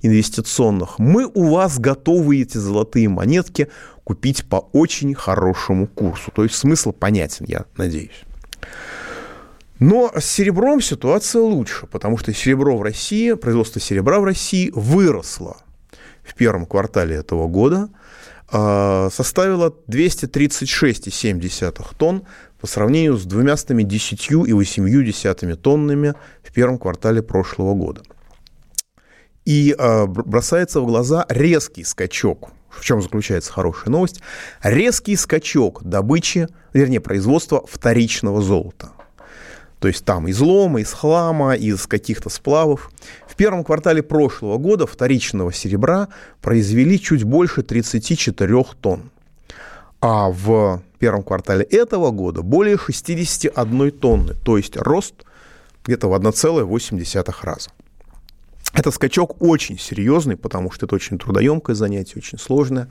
[0.02, 0.98] инвестиционных.
[0.98, 3.68] Мы у вас готовы эти золотые монетки
[4.02, 6.30] купить по очень хорошему курсу.
[6.34, 8.24] То есть смысл понятен, я надеюсь.
[9.80, 15.56] Но с серебром ситуация лучше, потому что серебро в России, производство серебра в России выросло.
[16.22, 17.88] В первом квартале этого года,
[18.48, 22.22] а, составило 236,7 тонн
[22.60, 28.02] по сравнению с 210,8 тоннами в первом квартале прошлого года.
[29.44, 32.52] И а, бросается в глаза резкий скачок.
[32.70, 34.20] В чем заключается хорошая новость,
[34.62, 38.92] резкий скачок добычи, вернее, производства вторичного золота–
[39.78, 42.90] то есть там из лома, из хлама, из каких-то сплавов.
[43.26, 46.08] В первом квартале прошлого года вторичного серебра
[46.40, 49.10] произвели чуть больше 34 тонн.
[50.00, 55.14] А в первом квартале этого года более 61 тонны, то есть рост
[55.84, 57.70] где-то в 1,8 раза.
[58.74, 62.88] Это скачок очень серьезный, потому что это очень трудоемкое занятие, очень сложное,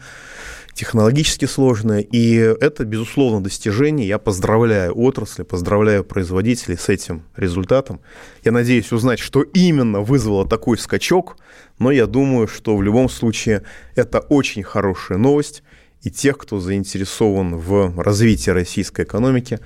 [0.74, 2.00] технологически сложное.
[2.00, 4.08] И это, безусловно, достижение.
[4.08, 8.00] Я поздравляю отрасли, поздравляю производителей с этим результатом.
[8.46, 11.36] Я надеюсь узнать, что именно вызвало такой скачок,
[11.80, 13.64] но я думаю, что в любом случае
[13.96, 15.64] это очень хорошая новость.
[16.02, 19.60] И тех, кто заинтересован в развитии российской экономики,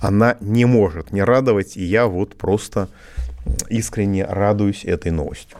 [0.00, 1.76] она не может не радовать.
[1.76, 2.88] И я вот просто
[3.68, 5.58] искренне радуюсь этой новостью.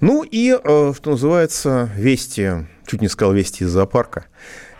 [0.00, 4.26] Ну и, э, что называется, вести, чуть не сказал вести из зоопарка,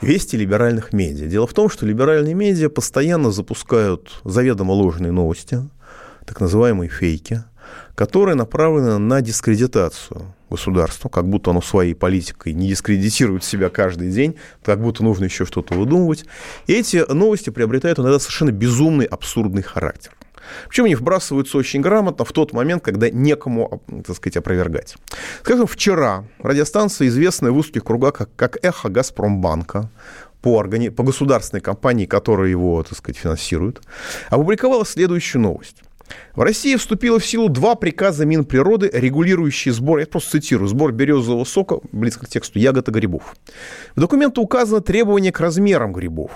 [0.00, 1.26] вести либеральных медиа.
[1.26, 5.60] Дело в том, что либеральные медиа постоянно запускают заведомо ложные новости,
[6.26, 7.44] так называемые фейки,
[7.94, 14.36] которые направлены на дискредитацию государства, как будто оно своей политикой не дискредитирует себя каждый день,
[14.62, 16.24] как будто нужно еще что-то выдумывать.
[16.66, 20.12] И эти новости приобретают иногда совершенно безумный, абсурдный характер.
[20.68, 24.96] Причем они вбрасываются очень грамотно в тот момент, когда некому, так сказать, опровергать.
[25.40, 29.90] Скажем, вчера радиостанция, известная в узких кругах как, как «Эхо Газпромбанка»,
[30.44, 30.90] по, органи...
[30.90, 33.80] по государственной компании, которая его, так сказать, финансирует,
[34.28, 35.78] опубликовала следующую новость.
[36.34, 41.44] В России вступило в силу два приказа Минприроды, регулирующие сбор, я просто цитирую, сбор березового
[41.44, 43.34] сока, близко к тексту, ягод и грибов.
[43.96, 46.32] В документе указано требование к размерам грибов.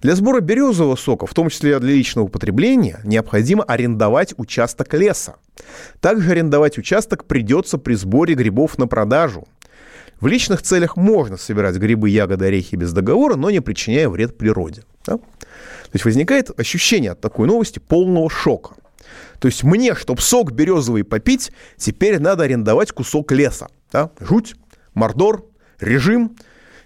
[0.00, 5.36] Для сбора березового сока, в том числе для личного употребления, необходимо арендовать участок леса.
[6.00, 9.46] Также арендовать участок придется при сборе грибов на продажу.
[10.20, 14.82] В личных целях можно собирать грибы, ягоды, орехи без договора, но не причиняя вред природе.
[15.06, 15.18] Да?
[15.18, 18.74] То есть возникает ощущение от такой новости полного шока.
[19.38, 23.68] То есть мне, чтобы сок березовый попить, теперь надо арендовать кусок леса.
[23.92, 24.10] Да?
[24.18, 24.54] Жуть,
[24.94, 25.44] мордор,
[25.80, 26.36] режим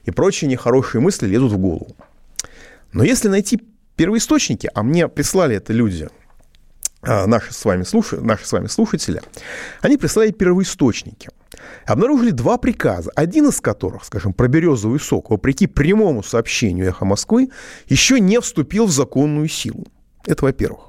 [0.05, 1.94] и прочие нехорошие мысли лезут в голову.
[2.92, 3.61] Но если найти
[3.96, 6.09] первоисточники, а мне прислали это люди,
[7.03, 8.12] а, наши с вами, слуш...
[8.12, 9.20] наши с вами слушатели,
[9.81, 11.29] они прислали первоисточники.
[11.87, 17.51] Обнаружили два приказа, один из которых, скажем, про березовый сок, вопреки прямому сообщению «Эхо Москвы»,
[17.87, 19.87] еще не вступил в законную силу.
[20.27, 20.88] Это во-первых.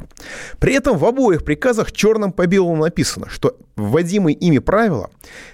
[0.60, 5.10] При этом в обоих приказах черным по белому написано, что вводимые ими правила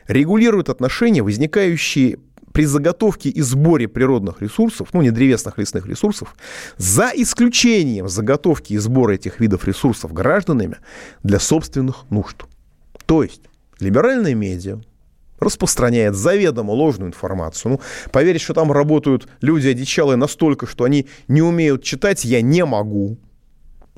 [0.08, 2.18] регулируют отношения, возникающие
[2.56, 6.34] при заготовке и сборе природных ресурсов, ну, не древесных лесных ресурсов,
[6.78, 10.78] за исключением заготовки и сбора этих видов ресурсов гражданами
[11.22, 12.46] для собственных нужд.
[13.06, 13.42] То есть
[13.82, 14.80] либеральные медиа
[15.38, 17.74] распространяет заведомо ложную информацию.
[17.74, 17.82] Ну,
[18.14, 23.18] поверить, что там работают люди одичалые настолько, что они не умеют читать, я не могу.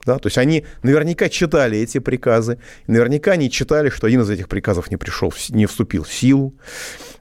[0.04, 0.18] Да?
[0.18, 4.90] То есть они наверняка читали эти приказы, наверняка они читали, что один из этих приказов
[4.90, 6.56] не пришел, не вступил в силу.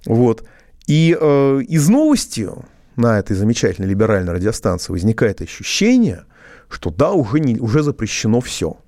[0.07, 0.47] Вот.
[0.87, 2.49] И э, из новости
[2.97, 6.24] на этой замечательной либеральной радиостанции возникает ощущение,
[6.68, 8.78] что да, уже, не, уже запрещено все.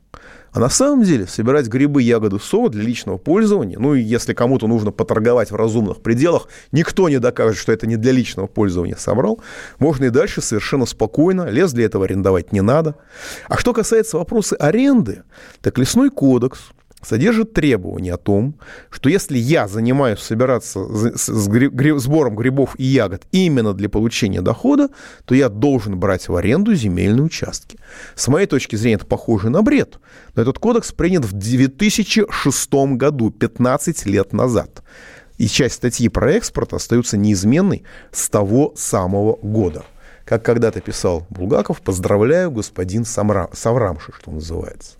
[0.51, 4.67] А на самом деле собирать грибы, ягоды, совы для личного пользования, ну и если кому-то
[4.67, 9.41] нужно поторговать в разумных пределах, никто не докажет, что это не для личного пользования собрал,
[9.79, 12.95] можно и дальше совершенно спокойно, лес для этого арендовать не надо.
[13.49, 15.23] А что касается вопроса аренды,
[15.61, 16.61] так лесной кодекс–
[17.03, 18.57] содержит требование о том,
[18.91, 20.81] что если я занимаюсь собираться
[21.17, 24.89] с сбором грибов и ягод именно для получения дохода,
[25.25, 27.79] то я должен брать в аренду земельные участки.
[28.15, 29.99] С моей точки зрения это похоже на бред,
[30.35, 34.83] но этот кодекс принят в 2006 году, 15 лет назад.
[35.37, 39.85] И часть статьи про экспорт остается неизменной с того самого года.
[40.25, 44.98] Как когда-то писал Булгаков, поздравляю, господин Саврамши, что называется.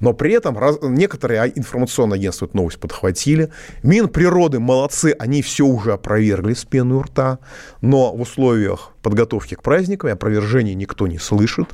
[0.00, 3.50] Но при этом раз, некоторые а, информационные агентства эту новость подхватили.
[3.82, 7.38] Минприроды молодцы, они все уже опровергли с пены у рта.
[7.80, 11.68] Но в условиях подготовки к праздникам опровержения никто не слышит.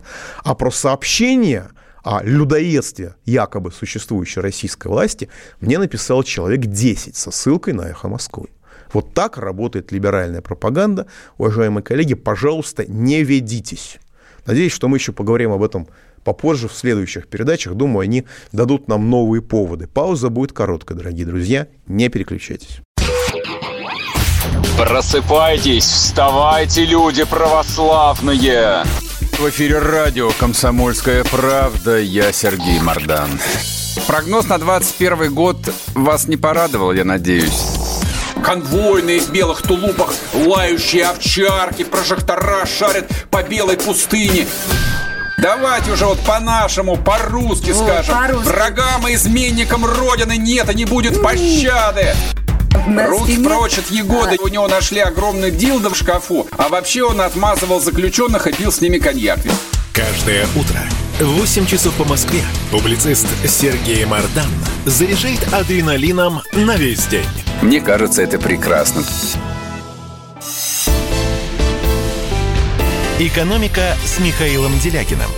[0.45, 1.69] А про сообщение
[2.03, 5.29] о людоедстве якобы существующей российской власти
[5.61, 8.49] мне написал человек 10 со ссылкой на «Эхо Москвы».
[8.93, 11.07] Вот так работает либеральная пропаганда.
[11.39, 13.99] Уважаемые коллеги, пожалуйста, не ведитесь.
[14.47, 15.89] Надеюсь, что мы еще поговорим об этом
[16.25, 17.75] попозже в следующих передачах.
[17.75, 19.87] Думаю, они дадут нам новые поводы.
[19.87, 21.69] Пауза будет короткая, дорогие друзья.
[21.87, 22.81] Не переключайтесь.
[24.79, 28.83] Просыпайтесь, вставайте, люди православные!
[29.39, 31.99] В эфире радио «Комсомольская правда».
[31.99, 33.29] Я Сергей Мордан.
[34.07, 35.57] Прогноз на 21 год
[35.95, 37.63] вас не порадовал, я надеюсь.
[38.43, 44.47] Конвойные в белых тулупах, лающие овчарки, прожектора шарят по белой пустыне.
[45.41, 48.15] Давайте уже вот по-нашему, по-русски вот, скажем.
[48.15, 52.15] По Врагам и изменникам Родины нет и не будет пощады.
[52.87, 54.37] Руки прочь от Егоды.
[54.41, 56.47] У него нашли огромный дилдо в шкафу.
[56.57, 59.39] А вообще он отмазывал заключенных и пил с ними коньяк.
[59.93, 60.81] Каждое утро
[61.19, 64.49] в 8 часов по Москве публицист Сергей Мардан
[64.87, 67.27] заряжает адреналином на весь день.
[67.61, 69.03] Мне кажется, это прекрасно.
[73.23, 75.29] «Экономика» с Михаилом Делякиным.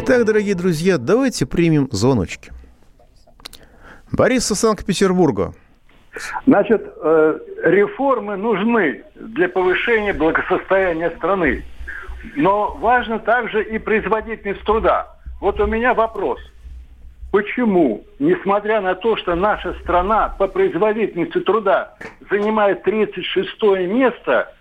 [0.00, 2.52] Итак, дорогие друзья, давайте примем звоночки.
[4.12, 5.54] Борис из Санкт-Петербурга.
[6.46, 11.64] Значит, э, реформы нужны для повышения благосостояния страны.
[12.36, 15.16] Но важно также и производительность труда.
[15.40, 16.38] Вот у меня вопрос–
[17.34, 21.94] Почему, несмотря на то, что наша страна по производительности труда
[22.30, 24.52] занимает 36 место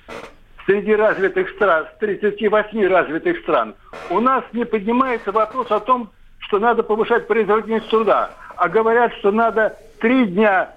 [0.66, 3.76] среди развитых стран, 38 развитых стран,
[4.10, 6.10] у нас не поднимается вопрос о том,
[6.40, 10.74] что надо повышать производительность труда, а говорят, что надо три дня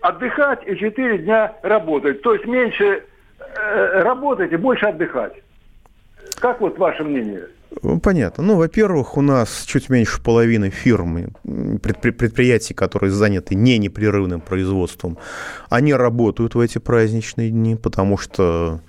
[0.00, 2.22] отдыхать и четыре дня работать.
[2.22, 3.04] То есть меньше
[3.38, 5.34] э, работать и больше отдыхать.
[6.40, 7.44] Как вот ваше мнение?
[8.02, 8.42] Понятно.
[8.42, 11.34] Ну, во-первых, у нас чуть меньше половины фирм,
[11.82, 15.18] предприятий, которые заняты не непрерывным производством,
[15.68, 18.80] они работают в эти праздничные дни, потому что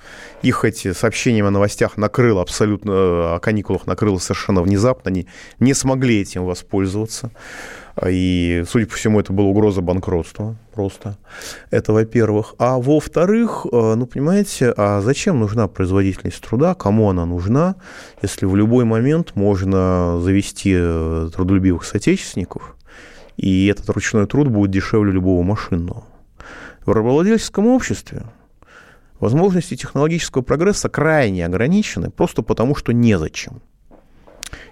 [0.41, 5.27] их эти сообщения о новостях накрыло абсолютно, о каникулах накрыло совершенно внезапно, они
[5.59, 7.31] не смогли этим воспользоваться.
[8.05, 11.17] И, судя по всему, это была угроза банкротства просто.
[11.71, 12.53] Это, во-первых.
[12.59, 16.75] А во-вторых, э, ну, понимаете, а зачем нужна производительность труда?
[16.75, 17.75] Кому она нужна,
[18.21, 22.75] если в любой момент можно завести э, трудолюбивых соотечественников,
[23.35, 26.03] и этот ручной труд будет дешевле любого машинного?
[26.85, 28.25] В рабовладельческом обществе
[29.19, 33.61] возможности технологического прогресса крайне ограничены просто потому, что незачем.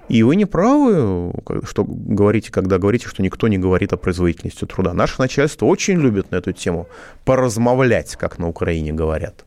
[0.07, 4.93] И вы не правы, что говорите, когда говорите, что никто не говорит о производительности труда.
[4.93, 6.87] Наше начальство очень любит на эту тему
[7.23, 9.45] поразмовлять, как на Украине говорят.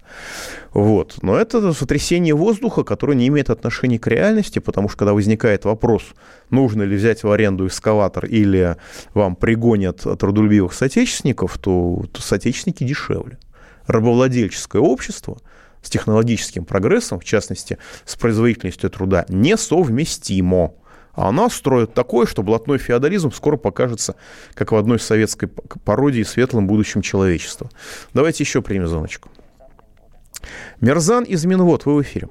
[0.73, 1.19] Вот.
[1.23, 6.03] Но это сотрясение воздуха, которое не имеет отношения к реальности, потому что когда возникает вопрос,
[6.51, 8.77] нужно ли взять в аренду экскаватор или
[9.15, 13.39] вам пригонят трудолюбивых соотечественников, то, то соотечественники дешевле.
[13.87, 15.39] Рабовладельческое общество–
[15.83, 20.75] с технологическим прогрессом, в частности, с производительностью труда, несовместимо.
[21.15, 24.15] А она строит такое, что блатной феодализм скоро покажется,
[24.55, 25.49] как в одной советской
[25.85, 27.69] пародии, светлым будущим человечества.
[28.15, 29.29] Давайте еще примем звоночку.
[30.81, 32.29] Мерзан из Минвод, вы в эфире.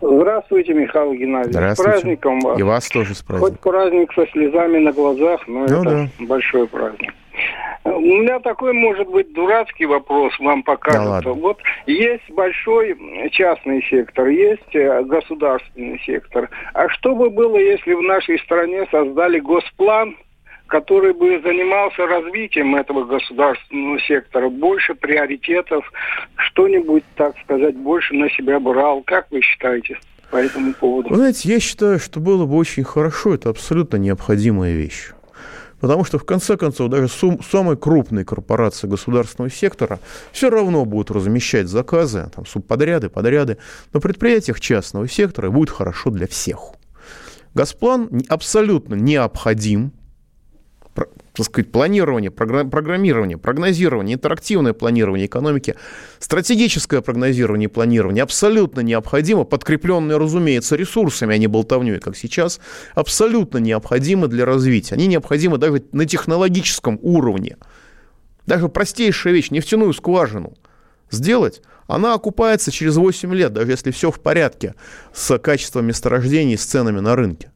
[0.00, 1.54] Здравствуйте, Михаил Геннадьевич.
[1.54, 1.90] Здравствуйте.
[1.90, 2.58] С праздником вас.
[2.58, 3.54] И вас тоже с праздником.
[3.54, 6.26] Хоть праздник со слезами на глазах, но ну, это да.
[6.26, 7.14] большой праздник.
[7.94, 11.22] У меня такой, может быть, дурацкий вопрос вам покажется.
[11.22, 12.96] Да вот есть большой
[13.30, 16.50] частный сектор, есть э, государственный сектор.
[16.74, 20.16] А что бы было, если в нашей стране создали госплан,
[20.66, 25.88] который бы занимался развитием этого государственного сектора, больше приоритетов,
[26.36, 29.02] что-нибудь, так сказать, больше на себя брал.
[29.02, 29.98] Как вы считаете?
[30.30, 31.10] по этому поводу?
[31.10, 35.12] Вы знаете, я считаю, что было бы очень хорошо, это абсолютно необходимая вещь.
[35.86, 40.00] Потому что, в конце концов, даже сум, самые крупные корпорации государственного сектора
[40.32, 43.58] все равно будут размещать заказы, там, субподряды, подряды.
[43.92, 46.72] На предприятиях частного сектора будет хорошо для всех.
[47.54, 49.92] Газплан абсолютно необходим
[51.36, 55.74] так сказать, планирование, программирование, прогнозирование, интерактивное планирование экономики,
[56.18, 62.58] стратегическое прогнозирование и планирование абсолютно необходимо, подкрепленное, разумеется, ресурсами, а не болтовней, как сейчас,
[62.94, 64.94] абсолютно необходимы для развития.
[64.94, 67.58] Они необходимы даже на технологическом уровне.
[68.46, 70.54] Даже простейшая вещь, нефтяную скважину
[71.10, 74.74] сделать, она окупается через 8 лет, даже если все в порядке
[75.12, 77.52] с качеством месторождений, с ценами на рынке.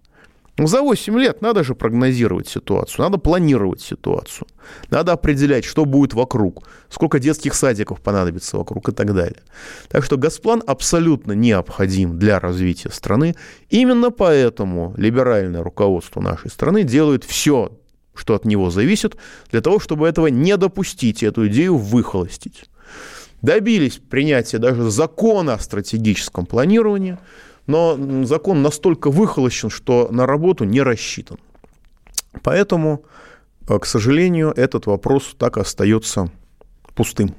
[0.61, 4.46] Ну, за 8 лет надо же прогнозировать ситуацию, надо планировать ситуацию,
[4.90, 9.40] надо определять, что будет вокруг, сколько детских садиков понадобится вокруг и так далее.
[9.88, 13.36] Так что Газплан абсолютно необходим для развития страны.
[13.70, 17.72] Именно поэтому либеральное руководство нашей страны делает все,
[18.12, 19.16] что от него зависит,
[19.50, 22.66] для того, чтобы этого не допустить, эту идею выхолостить.
[23.40, 27.16] Добились принятия даже закона о стратегическом планировании–
[27.71, 31.39] но закон настолько выхолощен, что на работу не рассчитан.
[32.43, 33.05] Поэтому,
[33.68, 36.31] э, к сожалению, этот вопрос так остается
[36.95, 37.35] пустым.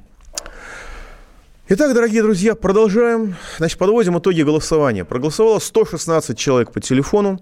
[1.68, 3.36] Итак, дорогие друзья, продолжаем.
[3.58, 5.06] Значит, подводим итоги голосования.
[5.06, 7.42] Проголосовало 116 человек по телефону.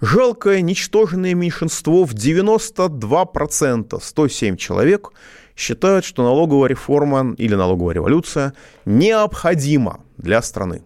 [0.00, 5.12] Жалкое, ничтожное меньшинство в 92%, 107 человек,
[5.56, 8.52] считают, что налоговая реформа или налоговая революция
[8.84, 10.82] необходима для страны.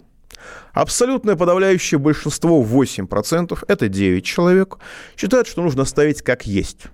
[0.73, 4.79] Абсолютное подавляющее большинство, 8%, это 9 человек,
[5.17, 6.87] считают, что нужно ставить как есть.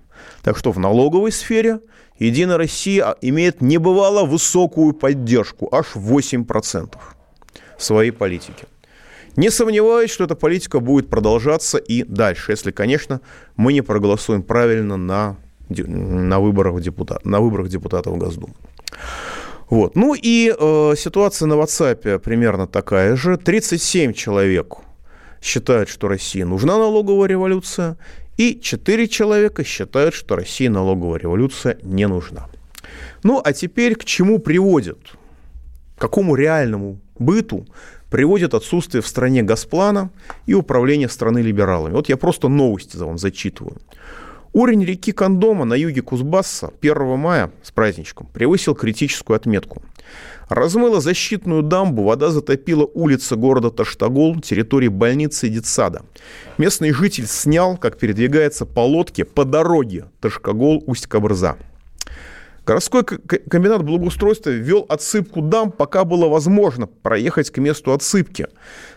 [0.42, 1.80] Так что в налоговой сфере
[2.18, 6.94] Единая Россия имеет небывало высокую поддержку, аж 8%
[7.78, 8.66] своей политики.
[9.34, 13.20] Не сомневаюсь, что эта политика будет продолжаться и дальше, если, конечно,
[13.57, 15.36] мы не проголосуем правильно на,
[15.68, 18.55] на, выборах, депутат, на выборах депутатов Госдумы.
[19.72, 19.96] Вот.
[19.96, 23.38] Ну и э, ситуация на WhatsApp примерно такая же.
[23.38, 24.74] 37 человек
[25.40, 27.96] считают, что России нужна налоговая революция,
[28.36, 32.48] и 4 человека считают, что России налоговая революция не нужна.
[33.22, 34.98] Ну а теперь к чему приводит,
[35.96, 37.66] к какому реальному быту
[38.10, 40.10] приводит отсутствие в стране Газплана
[40.44, 41.94] и управление страны либералами.
[41.94, 43.78] Вот я просто новости за вам зачитываю.
[44.53, 49.82] Уровень реки Кондома на юге Кузбасса 1 мая с праздничком превысил критическую отметку.
[50.50, 56.03] Размыла защитную дамбу, вода затопила улицы города Таштагол, территории больницы и детсада.
[56.59, 61.57] Местный житель снял, как передвигается по лодке по дороге Ташкагол-Усть-Кабрза.
[62.66, 68.48] Городской комбинат благоустройства ввел отсыпку дам, пока было возможно проехать к месту отсыпки,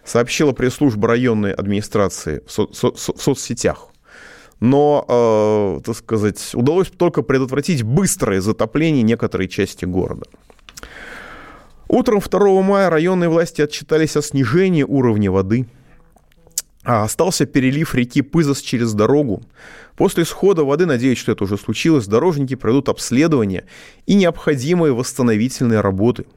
[0.04, 3.88] сообщила пресс-служба районной администрации в, со- со- в соцсетях
[4.60, 10.26] но, э, так сказать, удалось только предотвратить быстрое затопление некоторой части города.
[11.88, 15.68] Утром 2 мая районные власти отчитались о снижении уровня воды.
[16.84, 19.42] А остался перелив реки Пызас через дорогу.
[19.96, 23.66] После схода воды, надеюсь, что это уже случилось, дорожники пройдут обследование
[24.06, 26.26] и необходимые восстановительные работы–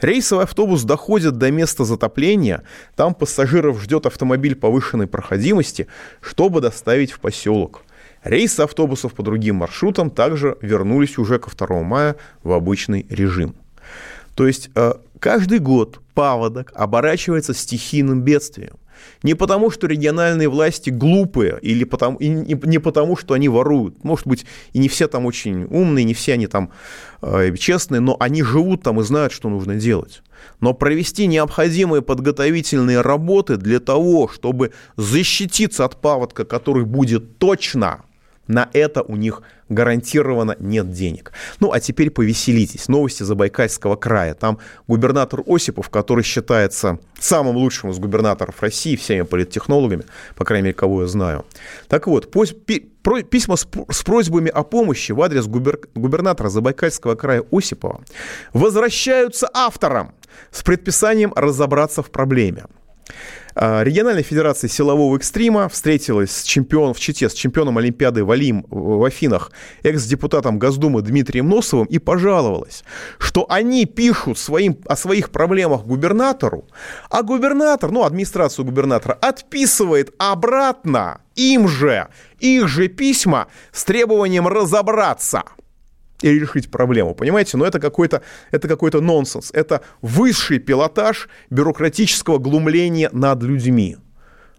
[0.00, 2.62] Рейсовый автобус доходит до места затопления,
[2.94, 5.86] там пассажиров ждет автомобиль повышенной проходимости,
[6.20, 7.82] чтобы доставить в поселок.
[8.22, 13.54] Рейсы автобусов по другим маршрутам также вернулись уже ко 2 мая в обычный режим.
[14.34, 18.76] То есть э, каждый год паводок оборачивается стихийным бедствием.
[19.22, 24.04] Не потому, что региональные власти глупые, или потому, и не потому, что они воруют.
[24.04, 26.70] Может быть, и не все там очень умные, не все они там
[27.22, 30.22] э, честные, но они живут там и знают, что нужно делать.
[30.60, 38.02] Но провести необходимые подготовительные работы для того, чтобы защититься от паводка, который будет точно,
[38.46, 41.32] на это у них гарантированно нет денег.
[41.58, 42.88] Ну, а теперь повеселитесь.
[42.88, 44.34] Новости Забайкальского края.
[44.34, 50.04] Там губернатор Осипов, который считается самым лучшим из губернаторов России, всеми политтехнологами,
[50.36, 51.44] по крайней мере, кого я знаю.
[51.88, 52.30] Так вот,
[53.30, 58.00] письма с просьбами о помощи в адрес губернатора Забайкальского края Осипова
[58.52, 60.14] возвращаются авторам
[60.52, 62.64] с предписанием разобраться в проблеме.
[63.58, 69.02] А, региональная федерация силового экстрима встретилась с чемпионом в Чите, с чемпионом Олимпиады Валим в
[69.02, 69.50] Афинах,
[69.82, 72.84] экс-депутатом Госдумы Дмитрием Носовым и пожаловалась,
[73.18, 76.66] что они пишут своим, о своих проблемах губернатору,
[77.08, 85.44] а губернатор, ну, администрацию губернатора отписывает обратно им же, их же письма с требованием разобраться–
[86.22, 87.56] и решить проблему, понимаете?
[87.56, 89.50] Но это какой-то это какой-то нонсенс.
[89.52, 93.96] Это высший пилотаж бюрократического глумления над людьми.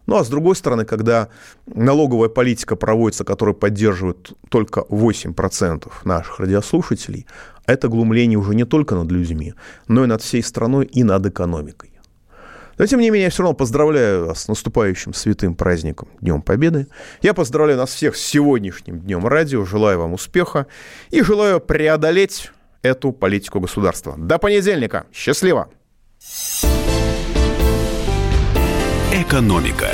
[0.08, 1.28] Ну а с другой стороны, когда
[1.66, 7.28] налоговая политика проводится, которую поддерживают только 8% наших радиослушателей,
[7.66, 9.54] это глумление уже не только над людьми,
[9.90, 11.87] но и над всей страной и над экономикой.
[12.78, 16.88] Но, тем не менее, я все равно поздравляю вас с наступающим святым праздником Днем Победы.
[17.22, 19.66] Я поздравляю нас всех с сегодняшним Днем Радио.
[19.66, 20.68] Желаю вам успеха
[21.10, 22.52] и желаю преодолеть
[22.82, 24.16] эту политику государства.
[24.18, 25.06] До понедельника.
[25.12, 25.70] Счастливо!
[29.14, 29.90] Экономика.